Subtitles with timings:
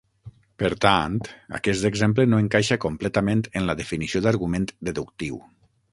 [0.61, 1.17] Per tant,
[1.59, 5.39] aquest exemple no encaixa completament en la definició d'argument deductiu.